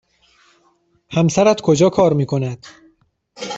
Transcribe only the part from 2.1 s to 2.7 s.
می کند؟